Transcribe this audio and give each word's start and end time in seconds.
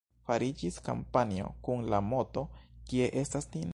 Fariĝis 0.29 0.79
kampanjo 0.87 1.51
kun 1.67 1.85
la 1.95 1.99
moto: 2.07 2.45
«Kie 2.91 3.11
estas 3.23 3.49
Nin?». 3.57 3.69